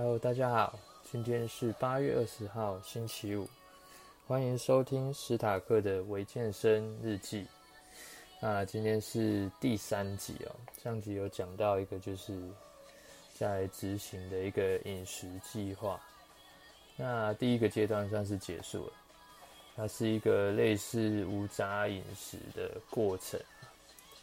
[0.00, 0.78] Hello，大家好，
[1.10, 3.48] 今天是八月二十号，星期五，
[4.28, 7.44] 欢迎收听史塔克的维健身日记。
[8.40, 12.40] 那今天是第三集哦，上集有讲到一个就是
[13.34, 16.00] 在执行的一个饮食计划。
[16.94, 18.92] 那第一个阶段算是结束了，
[19.74, 23.40] 它是一个类似无杂饮食的过程。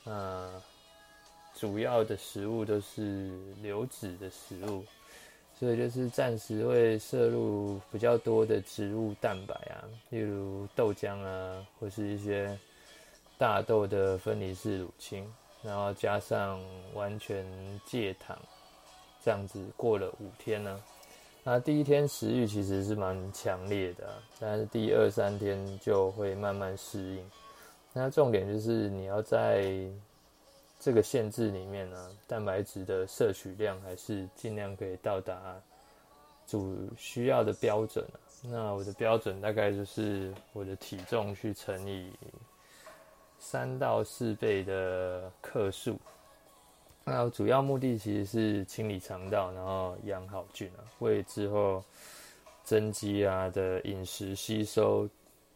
[0.05, 0.49] 那
[1.53, 4.85] 主要的食物都是流质的食物。
[5.57, 12.59] 所以就是暂时会摄入比较多的植物蛋白啊，例如豆浆啊，或是一些
[13.37, 15.25] 大豆的分离式乳清，
[15.63, 16.59] 然后加上
[16.93, 17.45] 完全
[17.85, 18.37] 戒糖，
[19.23, 20.83] 这样子过了五天呢。
[21.43, 27.31] 那第一天食欲其实是蛮强烈的，但是第二三天就会慢慢适应。
[27.93, 29.89] 那重点就是你要在。
[30.79, 35.59] 这个限制里面呢、蛋白质的摄取量还是尽量可以到达
[36.45, 38.05] 主需要的标准、
[38.43, 42.11] 那我的标准大概就是我的体重去乘以
[43.39, 45.99] 三到四倍的克数。
[47.03, 51.83] 那主要目的其实是清理肠道，然后养好菌啊，为之后
[52.63, 55.07] 增肌啊的饮食吸收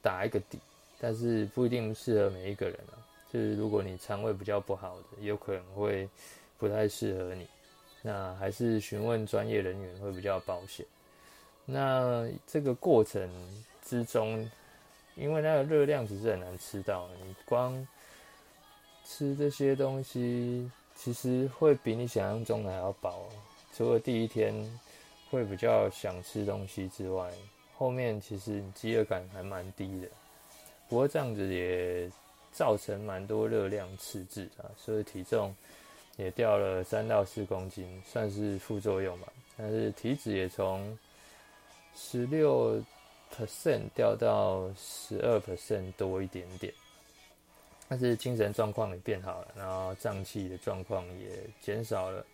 [0.02, 0.59] 打一个底。
[1.00, 2.98] 但是不一定适合每一个人啊。
[3.32, 6.10] 就是如果你肠胃比较不好的，有可能会
[6.58, 7.48] 不太适合你，
[8.02, 10.84] 那还是询问专业人员会比较保险。
[11.64, 13.30] 那这个过程
[13.84, 14.50] 之中，
[15.16, 17.88] 因为那个热量其实很难吃到，你光
[19.06, 23.30] 吃这些东西，其实会比你想象中的还要饱。
[23.76, 24.56] 除了第一天
[25.30, 27.32] 会比较想吃东西之外，
[27.78, 30.08] 后面其实你饥饿感还蛮低的。
[30.88, 32.10] 不过这样子也。
[32.52, 35.55] 造成蛮多热量赤字啊，所以体重
[36.17, 39.32] 也掉了三到四公斤，算是副作用吧。
[39.58, 40.98] 但是体脂也从
[41.95, 42.82] 十六
[43.36, 46.73] percent 掉到十二 percent 多一点点，
[47.88, 52.26] 但是精神状况也变好了，然后胀气的状况也减少了，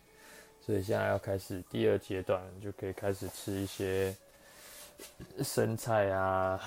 [0.62, 4.16] 所以现在要开始第二阶段，就可以开始吃一些
[5.44, 6.62] 生菜啊、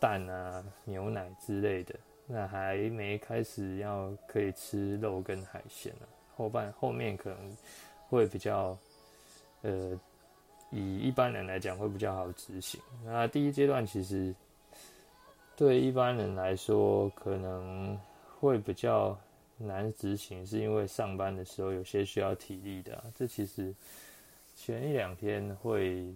[0.00, 1.94] 蛋啊、牛奶之类的。
[2.30, 7.56] 那还没开始要可以吃肉跟海鲜了，后半后面可能
[8.08, 8.76] 会比较，
[9.62, 9.98] 呃，
[10.70, 12.78] 以一般人来讲会比较好执行。
[13.02, 14.34] 那第一阶段其实
[15.56, 17.98] 对一般人来说可能
[18.38, 19.18] 会比较
[19.56, 23.74] 难执行，是因为上班的时候有些需要体力的，这其实
[24.54, 26.14] 前一两天会。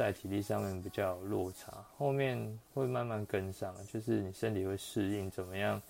[0.00, 5.80] 在体力上面比较有落差，后面会慢慢跟上，就是你身体会适应怎么样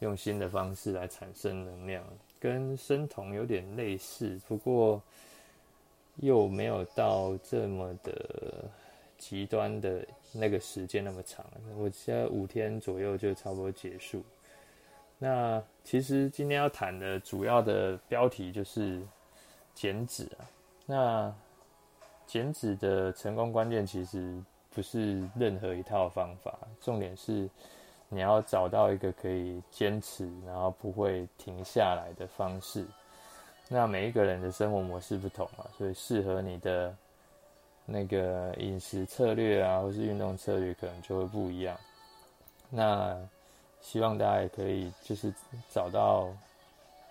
[0.00, 2.04] 用新的方式来产生能量，
[2.40, 5.00] 跟生酮有点类似，不过
[6.16, 8.64] 又没有到这么的
[9.16, 11.46] 极端的那个时间那么长。
[11.76, 14.20] 我现在五天左右就差不多结束。
[15.16, 19.00] 那其实今天要谈的主要的标题就是
[19.76, 20.42] 减脂啊，
[20.86, 21.34] 那。
[22.30, 24.40] 减脂的成功关键其实
[24.72, 27.50] 不是任何一套方法，重点是
[28.08, 32.86] 你要找到一个可以坚持，然后不会停下来的方式。
[33.66, 36.94] 那每一个人的生活模式不同嘛，所以适合你的
[37.84, 41.76] 那个饮食策略啊，或是运动策略可能就会不一样。
[42.68, 43.18] 那
[43.80, 45.34] 希望大家也可以就是
[45.68, 46.28] 找到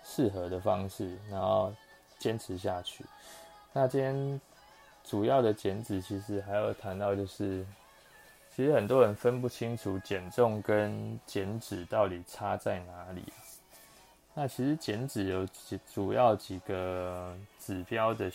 [0.02, 1.70] 适合的方式，然后
[2.18, 3.04] 坚持下去。
[3.74, 4.40] 那今天。
[5.10, 7.66] 主要的减脂其实还有谈到，就是
[8.54, 13.24] 其实很多人分不清楚减重跟减脂到底差在哪里。
[14.34, 18.30] 那其实减脂有几主要几个指标的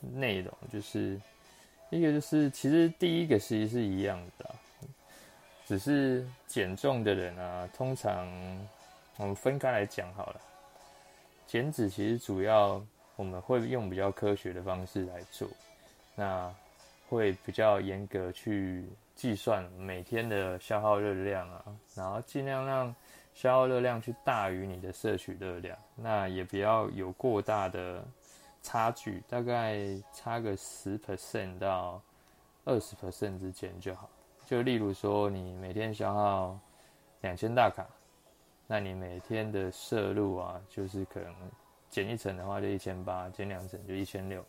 [0.00, 1.20] 内容，就是
[1.90, 4.50] 一个就是其实第一个其实是一样的，
[5.64, 8.26] 只是减重的人啊，通常
[9.18, 10.40] 我们分开来讲好了。
[11.46, 15.48] 减脂其实主要我们会用比较科学的方式来做。
[16.18, 16.52] 那
[17.08, 18.84] 会比较严格去
[19.14, 22.92] 计算每天的消耗热量啊，然后尽量让
[23.34, 28.04] 消耗热量去大于你的摄取热量，那也不要有过大的
[28.62, 29.78] 差距，大概
[30.12, 32.02] 差个十 percent 到
[32.64, 34.10] 二十 percent 之间就好。
[34.44, 36.58] 就例如说，你每天消耗
[37.20, 37.86] 两千大卡，
[38.66, 41.32] 那你每天的摄入啊，就是可能
[41.88, 44.44] 减一层的话就一千八，减两层就一千六。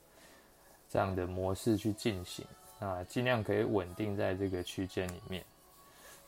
[0.90, 2.44] 这样的模式去进行
[2.80, 5.44] 啊，尽量可以稳定在这个区间里面。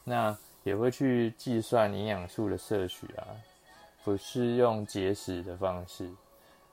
[0.03, 3.25] 那也会去计算营养素的摄取啊，
[4.03, 6.09] 不是用节食的方式，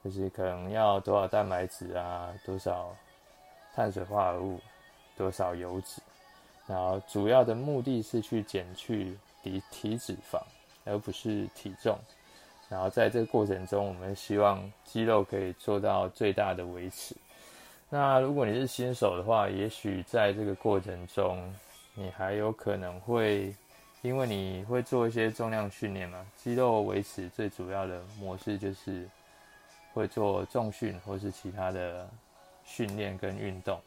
[0.04, 2.94] 就是可能要多少蛋白质啊，多少
[3.74, 4.60] 碳水化合物，
[5.16, 6.02] 多少油脂，
[6.66, 10.42] 然后主要的目的是去减去体体脂肪，
[10.84, 11.98] 而不是体重。
[12.68, 17.16] 然后在这个过程中，我们希望肌肉可以做到最大的维持。
[17.90, 21.42] 那如果你是新手的话，也许在这个过程中，
[21.94, 23.54] 你还有可能会，
[24.02, 29.08] 因为你会做一些重量训练嘛，肌肉维持最主要的模式就是
[29.94, 32.06] 会做重训或是其他的
[32.62, 33.80] 训练跟运动。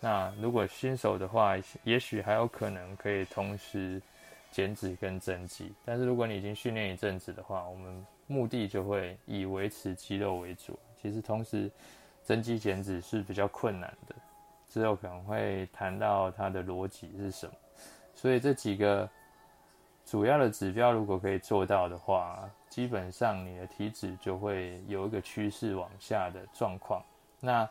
[0.00, 4.02] 那如果新手的话，也许还有可能可以同时
[4.50, 5.72] 减脂跟增肌。
[5.82, 10.78] 但是如果你已经训练一阵子的话，我们目的就会以维持肌肉为主。
[11.00, 11.70] 其实同时。
[12.22, 14.14] 增肌减脂是比较困难的，
[14.68, 17.52] 之后可能会谈到它的逻辑是什么。
[18.14, 19.08] 所以这几个
[20.04, 27.02] 主要的指标，如果可以做到的话，基本上你的体脂就会有一个趋势往下的状况。
[27.40, 27.68] 那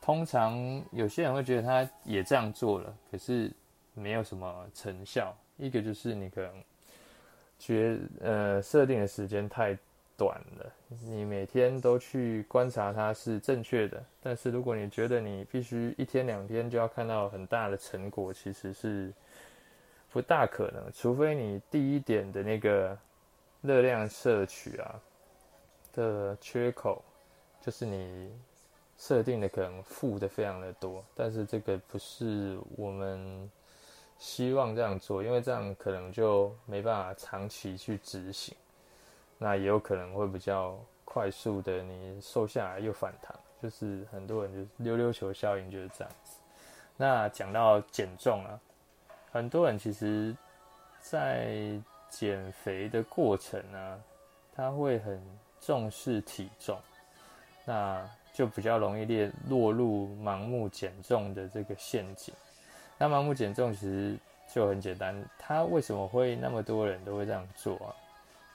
[0.00, 3.52] 通常有些人会觉得他也这样做了，可是
[3.94, 5.36] 没有什么成效。
[5.56, 6.64] 一个就是你可能
[7.58, 9.76] 觉呃设定的时间太
[10.18, 10.72] 短了，
[11.04, 19.12] 你每天都去观察它是正确的，但是如果你觉得你必须一天两天就要看到很大的成果，其实是
[20.10, 22.98] 不大可能，除非你第一点的那个
[23.62, 25.00] 热量摄取啊
[25.92, 27.00] 的缺口，
[27.60, 28.32] 就是你
[28.96, 33.48] 设定的可能负的非常的多，但是这个不是我们
[34.18, 38.56] 希望这样做，因为这样可能就没办法长期去执行。
[39.38, 46.40] 那也有可能会比较快速的，你瘦下来又反弹，就是很多人就是溜溜球效应就是这样子。
[46.96, 48.60] 那讲到减重啊，
[49.30, 50.36] 很多人其实，
[51.00, 54.02] 在减肥的过程呢，
[54.54, 55.22] 他会很
[55.60, 56.76] 重视体重，
[57.64, 62.34] 那就比较容易列落入盲目减重的这个陷阱。
[62.98, 64.18] 那盲目减重其实
[64.52, 67.94] 就很简单，他为什么会那么多人都会这样做啊？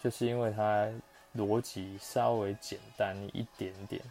[0.03, 0.89] 就是因为它
[1.33, 4.01] 逻辑稍微简单一点点，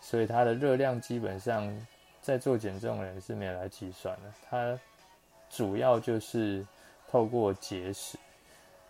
[0.00, 1.68] 所以它的热量基本上
[2.22, 4.32] 在做减重的人是没有来计算的。
[4.48, 4.78] 它
[5.50, 6.64] 主要就是
[7.10, 8.16] 透过节食，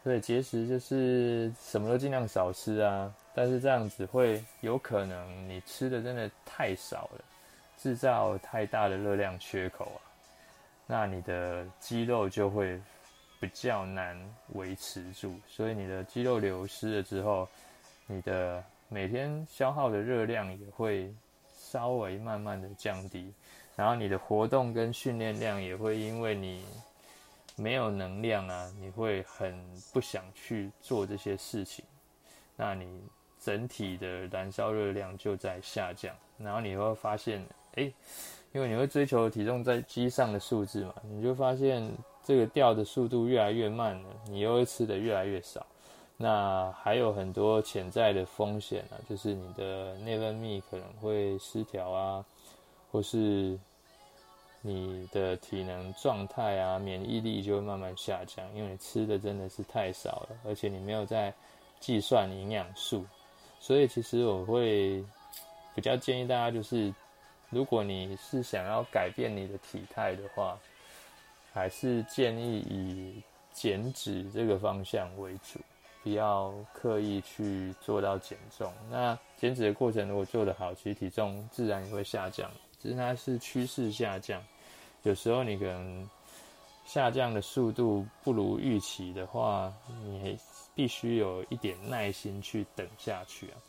[0.05, 3.11] 所以节食就是什么都尽量少吃啊。
[3.35, 7.25] 但是这样子会有可能你吃的真的太少了，
[7.79, 10.01] 制造太大的热量缺口啊，
[10.87, 12.79] 那你的肌肉就会。
[13.43, 14.17] 比较难
[14.51, 17.49] 维持住，所以你的肌肉流失了之后，
[18.07, 21.13] 你的每天消耗的热量也会
[21.53, 23.35] 稍微慢慢的降低，
[23.75, 26.65] 然后你的活动跟训练量也会因为你
[27.57, 29.53] 没有能量啊，你会很
[29.93, 31.85] 不想去做这些事情，
[32.55, 33.03] 那你
[33.41, 37.45] 整体的燃烧热量就在下降，然后你会发现，
[37.75, 37.93] 诶，
[38.53, 41.91] 因为你会追求体重在机上的数字嘛，你就发现。
[42.25, 45.67] 这个掉的速度越来越慢了，你又会吃的越来越少，
[46.17, 52.25] 那还有很多潜在的风险啊，就是你的内分泌可能会失调啊，
[52.93, 53.59] 或是
[54.61, 61.35] 你的体能状态啊、免疫力就会慢慢下降，因为你吃的真的是太少了，而且你没有在
[61.81, 63.05] 计算营养素，
[63.59, 65.05] 所以其实我会
[65.75, 66.95] 比较建议大家，就是
[67.53, 70.59] 如果你是想要改变你的体态的话。
[71.55, 75.61] 还是建议以减脂这个方向为主，
[76.03, 78.73] 不要刻意去做到减重。
[78.91, 82.51] 那减脂的过程如果做得好，其实体重自然也会下降。
[82.81, 84.43] 只是它是趋势下降，
[85.03, 86.09] 有时候你可能
[86.87, 89.71] 下降的速度不如预期的话，
[90.03, 90.35] 你
[90.75, 93.61] 必须有一点耐心去等下去啊。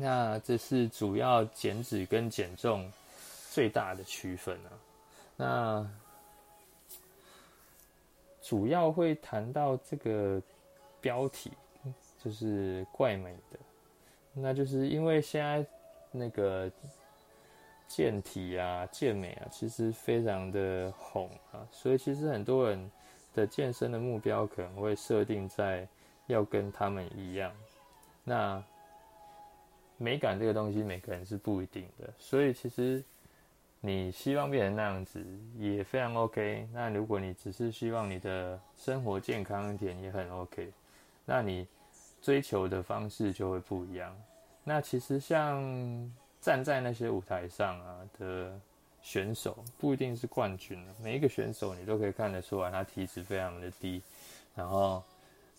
[0.00, 2.88] 那这是主要减脂跟减重
[3.50, 4.70] 最大的区分啊。
[5.36, 5.90] 那
[8.40, 10.40] 主要会谈到这个
[11.00, 11.50] 标题，
[12.22, 13.58] 就是怪美的，
[14.32, 15.66] 那就是因为现在
[16.12, 16.70] 那个
[17.88, 22.90] 健体啊、健美啊，其实非常的红啊，所以其实很多人
[23.34, 25.86] 的健身的目标可能会设定在
[26.28, 27.52] 要跟他们一样。
[28.22, 28.62] 那
[29.98, 33.04] 美感这个东西，每个人是不一定的，所以其实。
[33.80, 35.24] 你希望变成那样子
[35.56, 36.68] 也非常 OK。
[36.72, 40.72] 那如果你只是希望你的生活健康一点，也很 OK。
[41.24, 41.64] 那你
[42.20, 44.12] 追求的方式就会不一样。
[44.64, 45.62] 那其实像
[46.40, 48.60] 站在那些舞台上啊的
[49.00, 50.84] 选手，不一定是冠军。
[51.00, 54.02] 每一个选手你都可以看得出来，他体脂非常的低，
[54.56, 55.00] 然后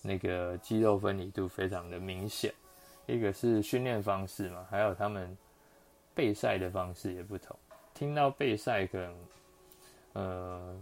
[0.02, 2.54] 那个肌肉分离度非常的明显。
[3.10, 5.38] 一个是训练方式嘛，还有他们
[6.14, 7.56] 备赛的方式也不同。
[7.94, 9.16] 听到备赛，可能
[10.14, 10.76] 呃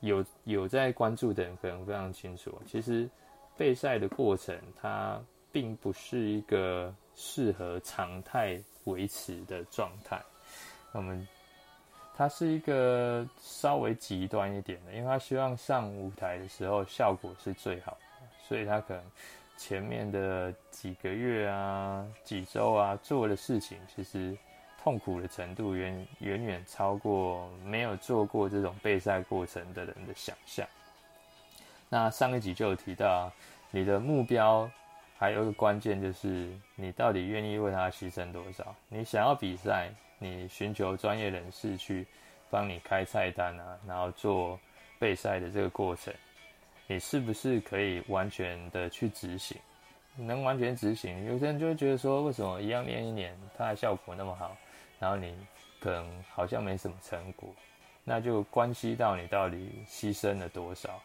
[0.00, 3.08] 有有在关注的人可能非常清楚，其实
[3.56, 5.20] 备赛的过程它
[5.52, 10.20] 并不是一个适合常态维持的状态。
[10.92, 11.26] 我们
[12.16, 19.02] 它是一个稍微极端一点的，因为他希望上舞台的时候效果是最好的，所以他可能
[19.56, 24.36] 前面的几个月啊、几周啊做的事情，其实
[24.82, 30.66] 痛苦的程度远远远超过没有做过这种备赛过程的人的想象。
[31.88, 33.32] 那上一集就有提到，
[33.70, 34.68] 你的目标
[35.16, 38.74] 还有一个关键就是你到底愿意为他牺牲多少？
[38.88, 39.90] 你想要比赛？
[40.18, 42.06] 你寻求专业人士去
[42.48, 44.58] 帮你开菜单啊，然后做
[44.98, 46.14] 备赛的这个过程，
[46.86, 49.56] 你是不是可以完全的去执行？
[50.16, 54.56] 能完全执行，有些人就会觉得说，为什么一样练一年，它的效果那么好，
[54.98, 55.34] 然后你
[55.80, 57.48] 可能好像没什么成果，
[58.04, 61.00] 那就关系到你到底牺牲了多少。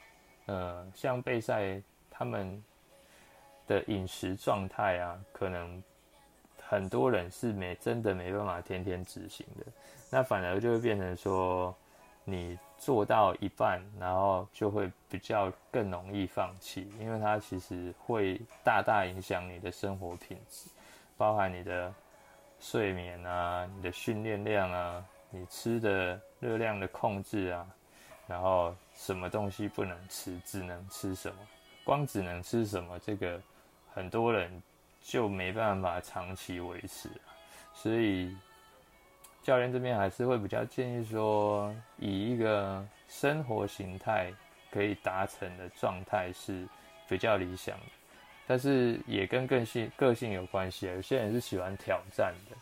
[0.46, 2.64] 呃，像备赛他们
[3.68, 5.82] 的饮食状态啊，可能。
[6.72, 9.66] 很多人是没真的没办法天天执行的，
[10.12, 11.76] 那反而就会变成说，
[12.30, 20.70] 你做到一半，然后就会比较更容易放弃，因为它其实会大大影响你的生活品质，
[21.18, 21.94] 包含你的
[22.60, 27.68] 睡眠啊、你的训练量啊、你吃的热量的控制啊，
[28.28, 31.38] 然后什么东西不能吃，只能吃什么，
[31.84, 33.42] 光只能吃什么，这个
[33.94, 34.62] 很多人。
[35.02, 37.32] 就没办法长期维持啊，
[37.74, 38.36] 所以
[39.42, 44.32] 教练这边还是会比较建议说，以一个生活形态
[44.72, 46.68] 可以达成的状态是
[47.08, 47.86] 比较理想的，
[48.46, 50.94] 但是也跟个性个性有关系啊。
[50.94, 52.56] 有些人是喜欢挑战的，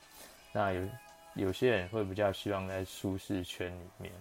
[0.53, 0.88] 那有
[1.34, 4.12] 有些人会比较希望在舒适圈里面。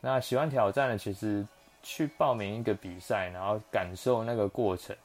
[0.00, 1.46] 那喜欢挑战的，其实
[1.82, 4.96] 去报名一个比赛，然后感受那个过程。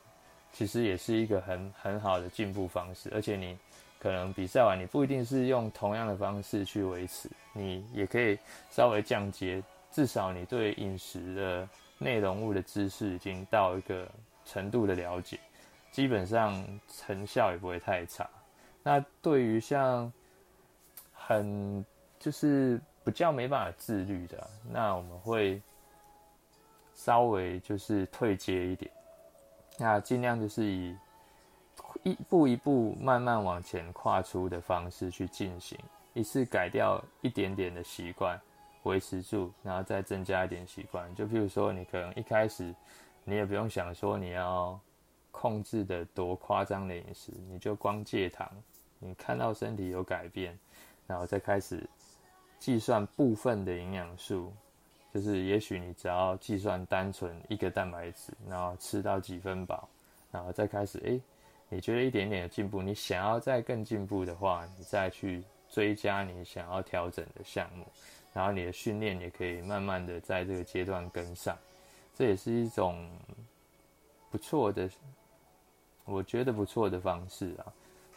[0.53, 3.57] 其实也是一个很很好的进步方式，而且你
[4.01, 8.39] 可能比赛完，你不一定是用同样的方式去维持，你也可以
[8.71, 14.09] 稍微降阶，至少你对饮食的内容物的知识已经到一个
[14.43, 15.39] 程度的了解，
[15.91, 18.27] 基本上成效也不会太差。
[18.81, 20.11] 那对于像
[21.13, 21.85] 很
[22.19, 25.61] 就是比较没办法自律的，那我们会
[26.95, 28.91] 稍微就是退阶一点。
[29.77, 30.95] 那尽量就是以
[32.03, 35.77] 一步一步慢慢往前跨出的方式去进行，
[36.13, 38.39] 一次改掉一点点的习惯，
[38.83, 41.13] 维持住，然后再增加一点习惯。
[41.13, 42.73] 就譬如说，你可能一开始
[43.23, 44.79] 你也不用想说你要
[45.29, 48.49] 控制的多夸张的饮食，你就光戒糖，
[48.99, 50.57] 你看到身体有改变，
[51.05, 51.87] 然后再开始
[52.57, 54.51] 计算部分的营养素。
[55.13, 59.89] 就是，也许你只要计算单纯一个蛋白质，然后吃到几分饱，
[60.31, 61.21] 然后再开始，诶，
[61.73, 67.85] 你觉得一点点的进步，你想要再更进步的话，你再去追加你想要调整的项目，
[68.33, 71.57] 然后你的训练也可以慢慢的在这个阶段跟上，
[72.13, 73.09] 这也是一种
[74.29, 74.89] 不错的，
[76.03, 77.71] 我觉得不错的方式啊，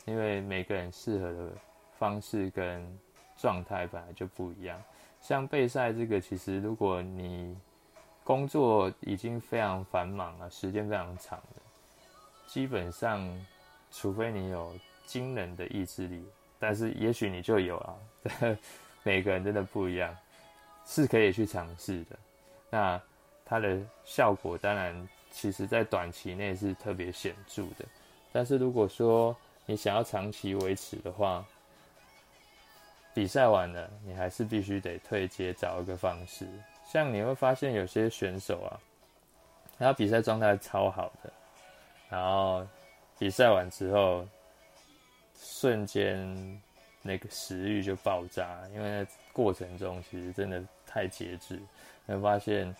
[0.05, 1.53] 因为每个人适合的
[1.97, 2.85] 方式跟
[3.37, 4.83] 状态本来就不一样。
[5.21, 7.57] 像备赛这个，其实如果你
[8.25, 11.63] 工作已经非常繁忙了，时间非常长的，
[12.55, 13.29] 基本上，
[13.91, 14.73] 除非你有
[15.07, 16.25] 惊人的意志力，
[16.57, 17.97] 但是也许你就有啊。
[19.03, 20.17] 每个人真的不一样，
[20.87, 22.17] 是可以去尝试的。
[22.71, 23.03] 那
[23.45, 27.85] 它的效果当然，其实在短期内是特别显著的。
[28.31, 31.45] 但是如果说你想要长期维持的话，
[33.13, 36.47] 比赛完了，你还是必须得退阶，找一个方式。
[36.87, 38.79] 像你会发现有些选手啊，
[39.77, 41.33] 他比赛状态超好的，
[42.15, 42.65] 然后
[43.19, 44.25] 比赛完之后，
[45.37, 46.63] 瞬间
[47.03, 51.61] 那个食欲就爆炸，因为过程中其实真的太节制。
[52.07, 52.73] 你会发现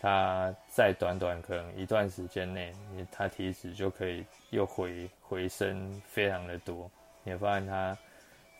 [0.00, 6.90] 他在短短可能一段时间内，你他体脂就可以又回回升非常的多。
[7.22, 7.96] 你会发现他。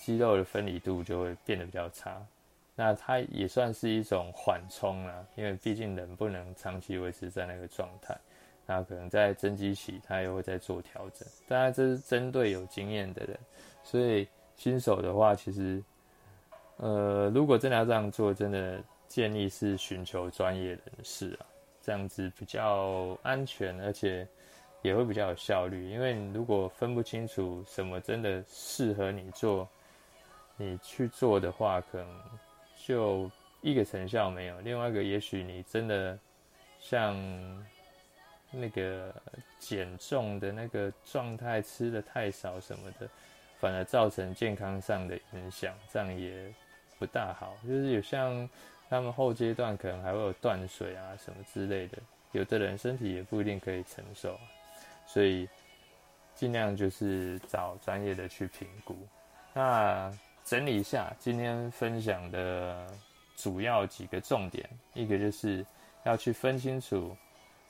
[0.03, 2.27] 肌肉的分离度就会变得比较差，
[2.75, 8.17] 那它也算是一种缓冲啦，因为毕竟人不能长期维持在那个状态，
[8.71, 11.27] 那可能在增肌期他又会再做调整。
[11.49, 13.37] 当然这是针对有经验的人，
[13.83, 15.83] 所以新手的话，其实，
[16.77, 21.47] 呃，如果真的要这样做，真的建议是寻求专业人士啊，
[21.83, 24.25] 这样子比较安全，而且
[24.83, 25.91] 也会比较有效率。
[25.91, 29.69] 因为你如果分不清楚什么真的适合你做。
[30.63, 32.21] 你去做的话，可能
[32.87, 33.31] 就
[33.63, 36.19] 一个成效没有，另外一个也许你真的
[36.79, 37.17] 像
[38.51, 39.15] 那个
[39.59, 43.09] 减重的那个状态吃的太少什么的，
[43.59, 46.53] 反而造成健康上的影响，这样也
[46.99, 47.57] 不大好。
[47.63, 48.49] 就是有像
[48.89, 51.99] 他们后阶段可能还会有断水啊什么之类的，
[52.33, 54.39] 有的人身体也不一定可以承受，
[55.07, 55.49] 所以
[56.35, 58.97] 尽量就是找专业的去评估。
[59.53, 60.13] 那
[60.45, 62.87] 整理一下今天分享的
[63.37, 65.65] 主要几个重点，一个就是
[66.05, 67.17] 要去分清楚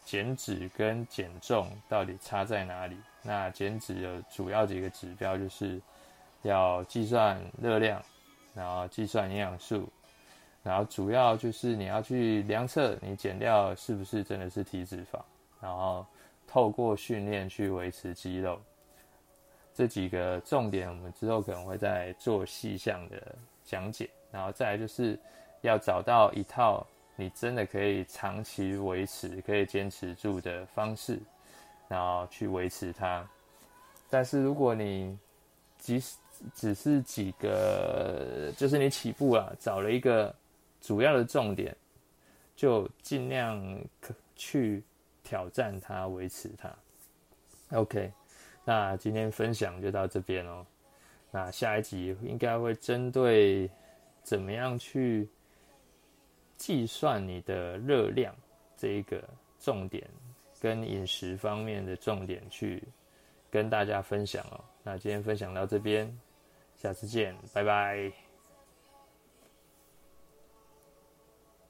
[0.05, 2.97] 减脂跟减重到底差在哪里。
[3.23, 5.81] 那减脂的主要几个指标，就是
[6.43, 8.03] 要计算热量，
[8.55, 9.89] 然后计算营养素，
[10.63, 15.21] 然后主要就是你要去量测你减掉是不是真的是体脂肪，
[15.61, 16.07] 然后
[16.47, 18.59] 透过训练去维持肌肉。
[19.73, 25.19] 这几个重点，我们之后可能会再做细项的讲解，然后再来就是
[25.61, 26.87] 要找到一套
[27.17, 31.19] 你真的可以长期维持、可以坚持住的方式，
[31.89, 33.29] 然后去维持它。
[34.09, 35.19] 但是如果你
[35.79, 36.17] 即使
[36.55, 40.35] 只是几个，就是你起步啊，找了一个
[40.81, 41.77] 主要的重点，
[42.57, 43.63] 就尽量
[44.35, 44.83] 去
[45.23, 46.75] 挑战它、维持它。
[47.79, 48.13] OK。
[48.63, 50.65] 那今天分享就到这边哦。
[51.31, 53.69] 那下一集应该会针对
[54.23, 55.27] 怎么样去
[56.61, 58.35] 计算你的热量
[58.77, 59.27] 这一个
[59.59, 60.07] 重点，
[60.61, 62.83] 跟饮食方面的重点去
[63.51, 64.63] 跟大家分享哦。
[64.83, 66.15] 那今天分享到这边，
[66.77, 68.30] 下次见，拜拜。